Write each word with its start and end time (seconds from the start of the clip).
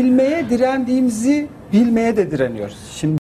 bilmeye 0.00 0.50
direndiğimizi 0.50 1.46
bilmeye 1.72 2.16
de 2.16 2.30
direniyoruz. 2.30 2.78
Şimdi 2.96 3.14